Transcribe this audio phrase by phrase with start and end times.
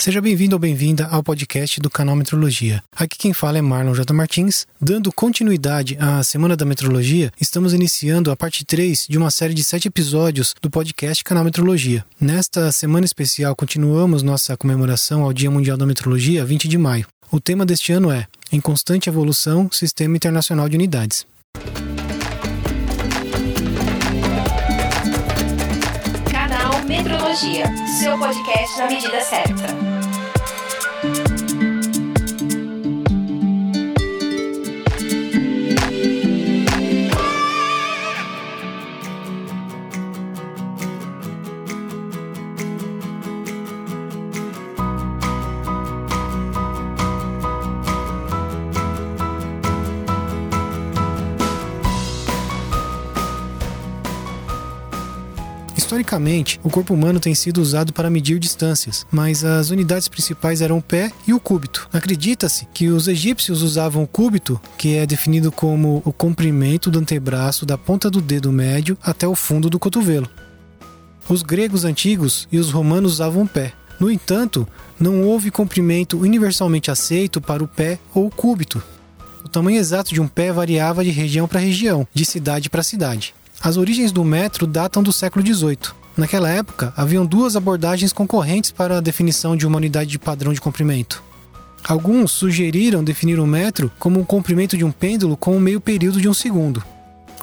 [0.00, 2.80] Seja bem-vindo ou bem-vinda ao podcast do canal Metrologia.
[2.94, 4.14] Aqui quem fala é Marlon J.
[4.14, 4.64] Martins.
[4.80, 9.64] Dando continuidade à Semana da Metrologia, estamos iniciando a parte 3 de uma série de
[9.64, 12.04] sete episódios do podcast Canal Metrologia.
[12.20, 17.04] Nesta semana especial, continuamos nossa comemoração ao Dia Mundial da Metrologia, 20 de maio.
[17.28, 21.26] O tema deste ano é Em Constante Evolução Sistema Internacional de Unidades.
[26.30, 27.66] Canal Metrologia,
[28.00, 29.87] seu podcast na medida certa.
[55.88, 60.76] Historicamente, o corpo humano tem sido usado para medir distâncias, mas as unidades principais eram
[60.76, 61.88] o pé e o cúbito.
[61.90, 67.64] Acredita-se que os egípcios usavam o cúbito, que é definido como o comprimento do antebraço
[67.64, 70.28] da ponta do dedo médio até o fundo do cotovelo.
[71.26, 73.72] Os gregos antigos e os romanos usavam o pé.
[73.98, 74.68] No entanto,
[75.00, 78.82] não houve comprimento universalmente aceito para o pé ou cúbito.
[79.42, 83.34] O tamanho exato de um pé variava de região para região, de cidade para cidade.
[83.68, 85.92] As origens do metro datam do século XVIII.
[86.16, 90.60] Naquela época, haviam duas abordagens concorrentes para a definição de uma unidade de padrão de
[90.62, 91.22] comprimento.
[91.86, 96.18] Alguns sugeriram definir o metro como o comprimento de um pêndulo com o meio período
[96.18, 96.82] de um segundo.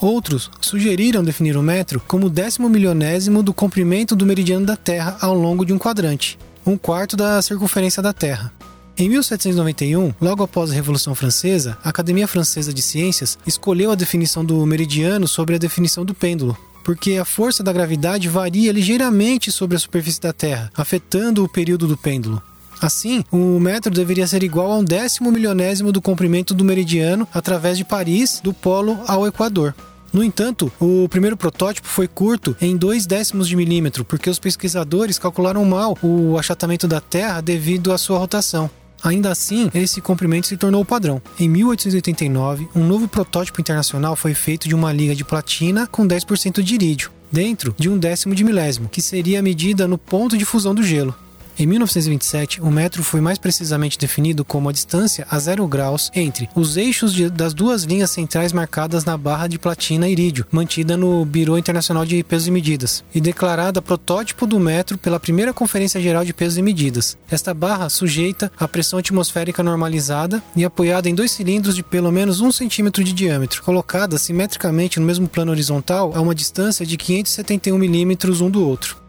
[0.00, 5.16] Outros sugeriram definir o metro como o décimo milionésimo do comprimento do meridiano da Terra
[5.20, 8.52] ao longo de um quadrante, um quarto da circunferência da Terra.
[9.00, 14.44] Em 1791, logo após a Revolução Francesa, a Academia Francesa de Ciências escolheu a definição
[14.44, 19.76] do meridiano sobre a definição do pêndulo, porque a força da gravidade varia ligeiramente sobre
[19.76, 22.42] a superfície da Terra, afetando o período do pêndulo.
[22.82, 27.78] Assim, o metro deveria ser igual a um décimo milionésimo do comprimento do meridiano através
[27.78, 29.76] de Paris, do polo ao Equador.
[30.12, 35.18] No entanto, o primeiro protótipo foi curto em 2 décimos de milímetro, porque os pesquisadores
[35.18, 38.68] calcularam mal o achatamento da Terra devido à sua rotação.
[39.02, 41.22] Ainda assim, esse comprimento se tornou o padrão.
[41.38, 46.62] Em 1889, um novo protótipo internacional foi feito de uma liga de platina com 10%
[46.62, 50.44] de irídio, dentro de um décimo de milésimo, que seria a medida no ponto de
[50.44, 51.14] fusão do gelo.
[51.60, 56.48] Em 1927, o metro foi mais precisamente definido como a distância a zero graus entre
[56.54, 61.24] os eixos de, das duas linhas centrais marcadas na barra de platina irídio, mantida no
[61.24, 66.24] Biro Internacional de Pesos e Medidas, e declarada protótipo do metro pela primeira Conferência Geral
[66.24, 67.18] de Pesos e Medidas.
[67.28, 72.40] Esta barra sujeita à pressão atmosférica normalizada e apoiada em dois cilindros de pelo menos
[72.40, 77.76] um centímetro de diâmetro, colocada simetricamente no mesmo plano horizontal a uma distância de 571
[77.76, 79.07] milímetros um do outro.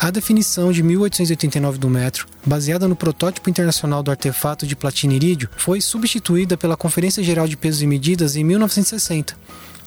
[0.00, 5.50] A definição de 1889 do metro, baseada no protótipo internacional do artefato de platina irídio,
[5.56, 9.36] foi substituída pela Conferência Geral de Pesos e Medidas em 1960,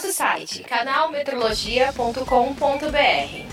[0.08, 3.47] Nosso site canalmetrologia.com.br.